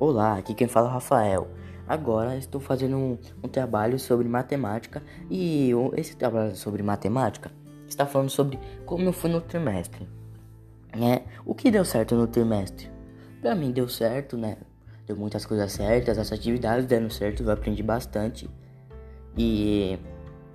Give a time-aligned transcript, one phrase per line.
[0.00, 1.48] Olá, aqui quem fala é o Rafael.
[1.86, 7.52] Agora estou fazendo um, um trabalho sobre matemática e esse trabalho sobre matemática
[7.86, 10.08] está falando sobre como eu fui no trimestre.
[10.96, 11.24] Né?
[11.44, 12.90] O que deu certo no trimestre?
[13.42, 14.56] Pra mim deu certo, né?
[15.06, 18.48] Deu muitas coisas certas, as atividades deram certo, eu aprendi bastante.
[19.36, 19.98] E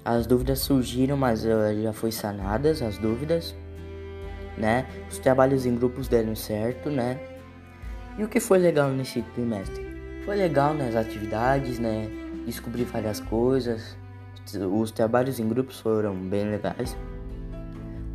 [0.04, 3.56] as dúvidas surgiram, mas já foi sanadas as dúvidas,
[4.58, 4.88] né?
[5.08, 7.35] Os trabalhos em grupos deram certo, né?
[8.18, 9.86] E o que foi legal nesse trimestre?
[10.24, 12.10] Foi legal nas atividades, né?
[12.46, 13.98] Descobri várias coisas.
[14.72, 16.96] Os trabalhos em grupos foram bem legais.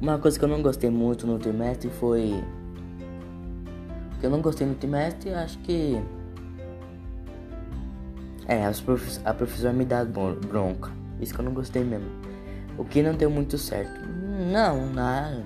[0.01, 2.43] Uma coisa que eu não gostei muito no trimestre foi.
[4.19, 6.01] que eu não gostei no trimestre, acho que.
[8.49, 8.65] É,
[9.25, 10.91] a professora me dá bronca.
[11.21, 12.09] Isso que eu não gostei mesmo.
[12.79, 14.01] O que não deu muito certo?
[14.51, 15.45] Não, nada.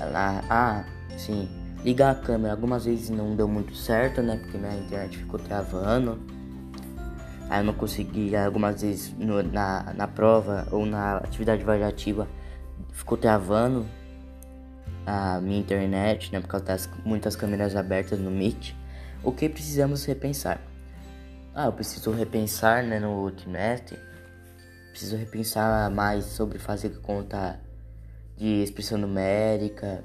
[0.00, 0.42] Ela.
[0.48, 0.84] Ah,
[1.18, 2.52] sim ligar a câmera.
[2.52, 4.36] Algumas vezes não deu muito certo, né?
[4.36, 6.18] Porque minha internet ficou travando.
[7.48, 12.28] Aí eu não consegui, algumas vezes no, na, na prova ou na atividade variativa
[12.92, 13.86] ficou travando
[15.06, 16.40] a minha internet, né?
[16.40, 18.74] Por causa das muitas câmeras abertas no Meet.
[19.22, 20.60] O que precisamos repensar?
[21.54, 23.98] Ah, eu preciso repensar, né, no trimestre.
[24.90, 27.58] Preciso repensar mais sobre fazer conta
[28.36, 30.04] de expressão numérica,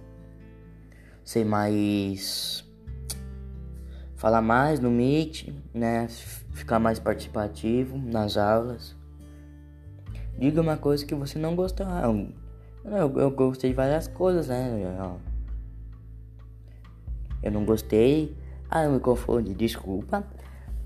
[1.23, 2.63] ser mais.
[4.15, 6.07] falar mais no Meet, né?
[6.51, 8.95] Ficar mais participativo nas aulas.
[10.37, 11.85] Diga uma coisa que você não gostou.
[12.85, 15.19] Eu, eu gostei de várias coisas, né?
[17.41, 18.35] Eu não gostei.
[18.69, 20.25] Ah, eu me confundi, desculpa.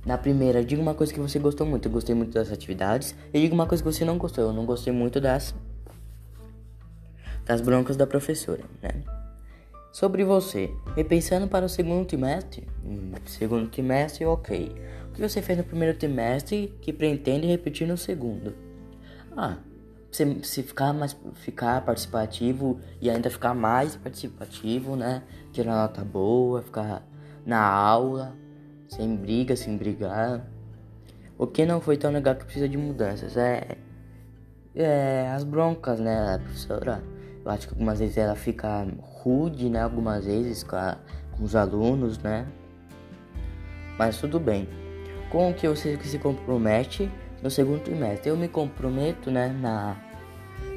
[0.06, 1.88] Na primeira, diga uma coisa que você gostou muito.
[1.88, 3.16] Eu gostei muito das atividades.
[3.34, 4.46] E diga uma coisa que você não gostou.
[4.46, 5.56] Eu não gostei muito das.
[7.46, 9.17] das broncas da professora, né?
[9.98, 12.68] Sobre você, repensando para o segundo trimestre?
[12.86, 14.72] Hum, segundo trimestre, ok.
[15.10, 18.54] O que você fez no primeiro trimestre que pretende repetir no segundo?
[19.36, 19.58] Ah,
[20.12, 25.24] se, se ficar mais ficar participativo e ainda ficar mais participativo, né?
[25.52, 27.02] Tirar nota boa, ficar
[27.44, 28.36] na aula,
[28.88, 30.46] sem briga, sem brigar.
[31.40, 33.80] O que não foi tão legal que precisa de mudanças é,
[34.76, 37.17] é as broncas, né, professora?
[37.48, 39.82] Eu acho que algumas vezes ela fica rude, né?
[39.82, 40.98] Algumas vezes com, a,
[41.32, 42.46] com os alunos, né?
[43.98, 44.68] Mas tudo bem.
[45.30, 47.10] Com o que você se compromete
[47.42, 48.30] no segundo trimestre?
[48.30, 49.48] Eu me comprometo, né?
[49.48, 49.96] Na,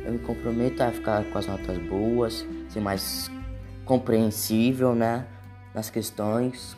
[0.04, 3.28] eu me comprometo a ficar com as notas boas, ser mais
[3.84, 5.26] compreensível, né?
[5.74, 6.74] Nas questões,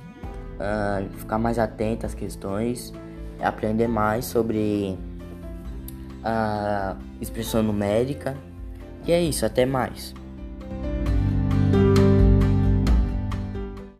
[0.56, 2.94] uh, ficar mais atento às questões,
[3.42, 4.98] aprender mais sobre
[6.24, 8.34] a expressão numérica
[9.06, 10.14] e é isso, até mais.